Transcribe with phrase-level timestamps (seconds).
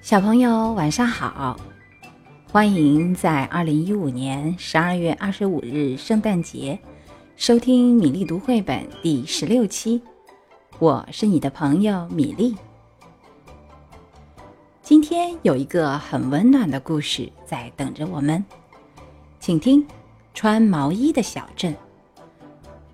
[0.00, 1.58] 小朋友晚上好，
[2.50, 6.78] 欢迎在二零一五年十二月二十五日圣诞节
[7.36, 10.00] 收听米粒读绘本第十六期。
[10.78, 12.56] 我是你的朋友米粒。
[14.80, 18.42] 今天有一个很温暖的故事在等着我们，
[19.38, 19.82] 请听
[20.32, 21.74] 《穿毛衣的小镇》。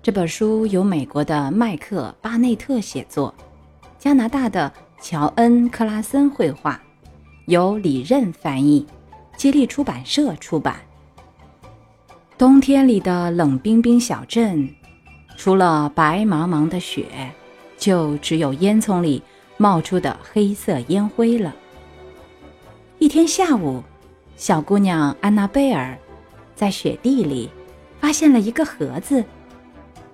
[0.03, 3.33] 这本书由美国的麦克·巴内特写作，
[3.97, 6.79] 加拿大的乔恩·克拉森绘画，
[7.45, 8.85] 由李任翻译，
[9.35, 10.75] 接力出版社出版。
[12.37, 14.69] 冬天里的冷冰冰小镇，
[15.37, 17.05] 除了白茫茫的雪，
[17.77, 19.23] 就只有烟囱里
[19.57, 21.55] 冒出的黑色烟灰了。
[22.99, 23.83] 一天下午，
[24.35, 25.97] 小姑娘安娜贝尔
[26.55, 27.49] 在雪地里
[27.99, 29.23] 发现了一个盒子。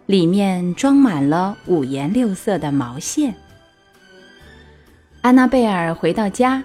[0.08, 3.34] 里面装满了五颜六色的毛线。
[5.22, 6.64] 安娜贝尔回到家，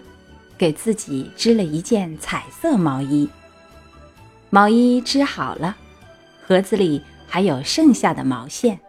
[0.57, 3.29] 给自己织了一件彩色毛衣。
[4.49, 5.77] 毛衣织好了，
[6.43, 8.81] 盒子里还有剩下的毛线。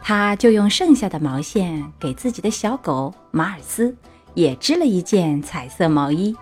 [0.00, 3.96] 她就用剩下的毛线给自己的小狗马尔斯
[4.34, 6.36] 也织了一件彩色毛衣。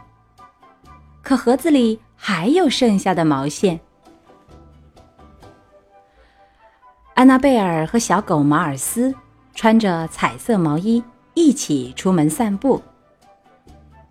[1.22, 3.80] 可盒子里还有剩下的毛线。
[7.14, 9.14] 安娜贝尔和小狗马尔斯
[9.54, 11.02] 穿着彩色毛衣
[11.38, 12.82] 一起出门散步。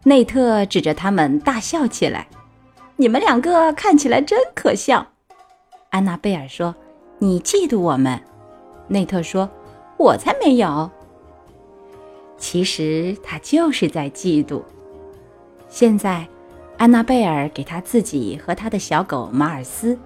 [0.06, 2.30] 内特指着他们大笑起来
[2.96, 5.06] ：“你们两个看起来真可笑。”
[5.92, 6.74] 安娜贝尔说
[7.20, 8.18] ：“你嫉妒我们。”
[8.88, 9.50] 内特说
[10.00, 10.90] ：“我才没有。”
[12.40, 14.64] 其实他就是在嫉妒。
[15.68, 16.26] 现在，
[16.78, 20.00] 安娜贝尔给他自己和他的小狗马尔斯，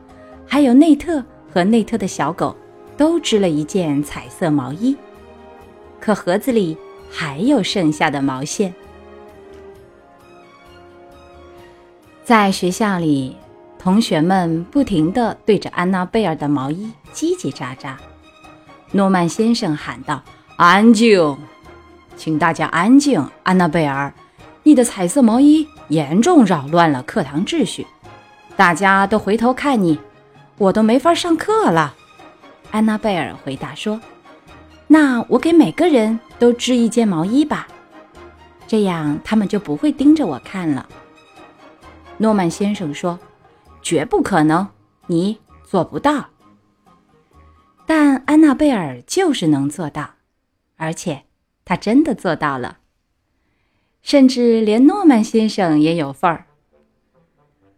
[0.47, 2.55] 还有内特和内特的小狗。
[2.97, 4.95] 都织了一件彩色毛衣，
[5.99, 6.77] 可盒子里
[7.11, 8.73] 还有剩下的毛线。
[12.23, 13.35] 在学校里，
[13.77, 17.95] 同学们不停地对着安娜贝尔的毛衣叽叽喳喳。
[18.91, 20.21] 诺曼先生喊道
[20.55, 21.37] ：“安静，
[22.15, 23.25] 请大家安静！
[23.43, 24.13] 安娜贝尔，
[24.63, 27.85] 你的彩色毛衣严重扰乱了课堂秩序，
[28.55, 29.99] 大家都回头看你，
[30.57, 31.95] 我都没法上课了。”
[32.71, 33.99] 安娜贝尔回答说
[34.91, 37.65] ：“那我给每个人都织一件毛衣吧，
[38.67, 40.85] 这样他们就不会盯着我看了。”
[42.19, 43.17] 诺曼先生说
[43.81, 44.67] ：“绝不可能，
[45.07, 46.31] 你做不到。”
[47.87, 50.15] 但安娜贝尔就是能做到，
[50.75, 51.23] 而且
[51.63, 52.79] 她真的做到了，
[54.01, 56.47] 甚至连诺曼先生也有份儿。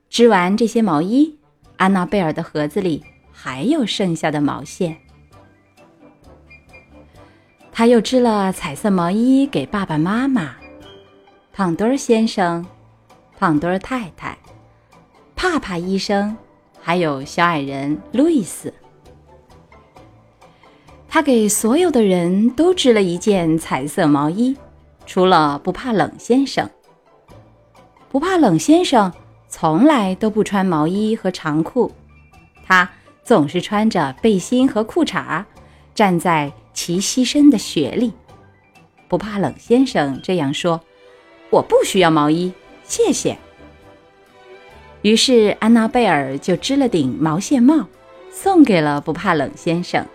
[0.10, 1.38] 织完这些毛衣，
[1.78, 3.04] 安娜贝尔的盒子里。
[3.36, 4.98] 还有剩下的毛线，
[7.74, 10.56] 他又织了彩色毛衣给爸爸妈妈、
[11.52, 12.64] 胖墩儿先生、
[13.40, 14.38] 胖墩儿太太、
[15.36, 16.38] 帕帕医生，
[16.80, 18.72] 还有小矮人路易斯。
[21.10, 24.56] 他给所有的人都织了一件彩色毛衣，
[25.08, 26.70] 除了不怕冷先生。
[28.10, 29.12] 不怕冷先生
[29.50, 31.92] 从来都不穿毛衣和长裤，
[32.64, 32.90] 他。
[33.26, 35.46] 总是穿着背心和裤衩，
[35.96, 38.12] 站在齐牺牲的学历，
[39.08, 39.54] 不怕冷。
[39.58, 40.82] 先生这样说
[41.52, 42.52] ：“我不需要毛衣，
[42.84, 43.38] 谢谢。”
[45.04, 47.88] 于是安娜贝尔就织了顶毛线帽，
[48.32, 50.06] 送给了不怕冷先生。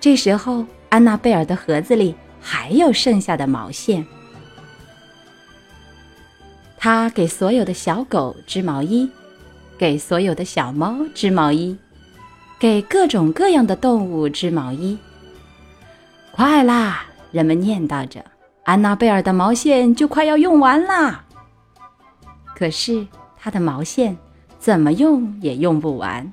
[0.00, 4.06] 这时候，安娜贝尔的盒子里还有剩下的毛线，
[6.76, 9.10] 她给所有的小狗织毛衣。
[9.78, 11.74] 给所有的小猫织毛衣，
[12.60, 14.98] 给各种各样的动物织毛衣。
[16.30, 17.06] 快啦！
[17.32, 18.22] 人们念叨着，
[18.64, 21.24] 安娜贝尔的毛线就快要用完啦。
[22.54, 23.06] 可是
[23.38, 24.14] 她的毛线
[24.58, 26.30] 怎么用也用不完。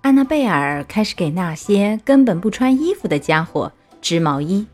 [0.00, 4.64] 安娜贝尔开始给那些根本不穿衣服的家伙织毛衣。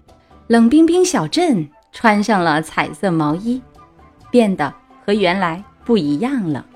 [0.49, 3.63] 冷冰冰小镇穿上了彩色毛衣，
[4.31, 4.75] 变得
[5.07, 6.67] 和原来不一样了。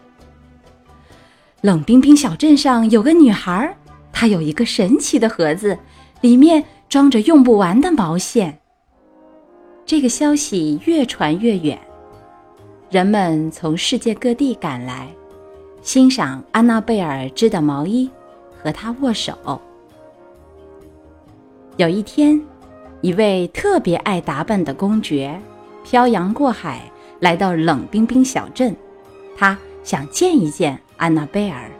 [1.60, 3.76] 冷冰冰小镇上有个女孩，
[4.20, 5.78] 她有一个神奇的盒子，
[6.22, 8.58] 里面装着用不完的毛线。
[9.86, 11.78] 这个消息越传越远，
[12.90, 15.06] 人们从世界各地赶来，
[15.82, 18.10] 欣赏安娜贝尔织的毛衣，
[18.60, 19.38] 和她握手。
[21.76, 22.42] 有一天，
[23.02, 25.40] 一位特别爱打扮的公爵
[25.84, 28.74] 漂洋过海来到冷冰冰小镇，
[29.36, 30.76] 他想见一见。
[30.96, 31.70] 安娜贝尔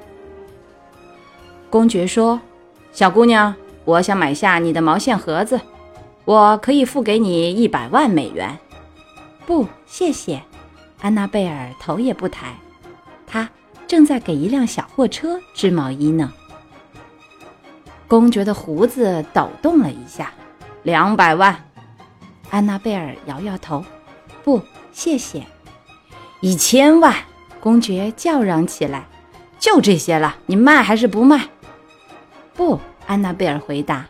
[1.70, 2.41] 公爵说
[2.93, 3.55] ：“小姑娘，
[3.85, 5.61] 我想买下你的毛线盒子，
[6.25, 8.59] 我可以付给你一百万美元。
[9.44, 10.43] ”“不，谢谢。”
[11.00, 12.56] 安娜贝尔头也不抬，
[13.26, 13.49] 她
[13.87, 16.32] 正在给一辆小货车织毛衣呢。
[18.09, 20.32] 公爵的胡子抖动了一下
[20.82, 21.64] ，“两百万。”
[22.50, 23.85] 安娜贝尔摇摇头
[24.43, 25.47] ，“不，谢谢。
[26.41, 27.14] ”“一千万！”
[27.61, 29.06] 公爵叫嚷起来
[29.61, 31.49] ，“就这些了，你卖还是不卖
[32.58, 34.06] ？”“不。”安娜贝尔回答，“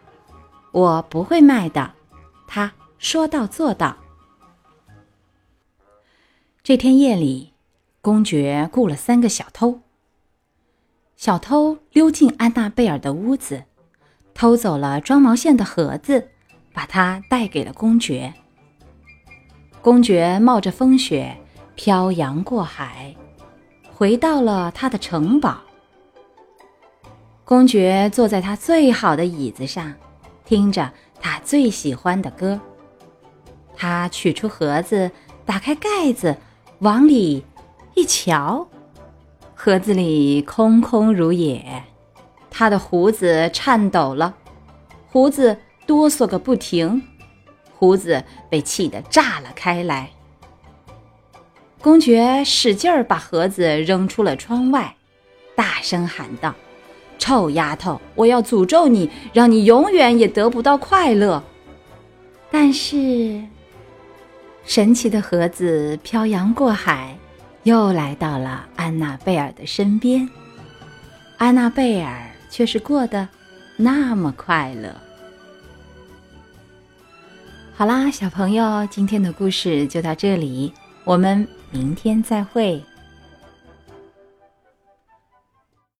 [0.73, 1.93] 我不会卖的。”
[2.49, 3.99] 他说到做到。
[6.65, 7.53] 这天夜里，
[8.01, 9.83] 公爵雇了三个小偷。
[11.15, 13.65] 小偷溜进安娜贝尔的屋子，
[14.35, 16.29] 偷走了装毛线的盒子，
[16.73, 18.33] 把它带给了公爵。
[19.81, 21.37] 公爵冒着风雪
[21.77, 23.15] 漂洋过海，
[23.95, 25.61] 回到了他的城堡。
[27.49, 29.95] 公爵坐在他最好的椅子上，
[30.45, 32.61] 听着他最喜欢的歌。
[33.75, 35.11] 他取出盒子，
[35.47, 36.37] 打开盖子，
[36.81, 37.43] 往里
[37.95, 38.69] 一瞧，
[39.55, 41.83] 盒子里空空如也。
[42.51, 44.35] 他的胡子颤抖了，
[45.07, 45.57] 胡子
[45.87, 47.03] 哆嗦个不停，
[47.73, 50.11] 胡子被气得炸了开来。
[51.81, 54.95] 公爵使劲儿把盒子扔出了窗外，
[55.57, 56.55] 大声喊道。
[57.19, 61.43] 臭丫头，我要诅咒你，让你永远也得不到快乐。
[62.51, 63.43] 但是，
[64.65, 67.19] 神奇的盒子漂洋过海，
[67.65, 70.29] 又来到了安娜贝尔的身边。
[71.37, 73.29] 安娜贝尔却是过得
[73.77, 74.95] 那么快乐。
[77.75, 80.73] 好啦，小朋友，今天的故事就到这里，
[81.05, 82.83] 我们明天再会。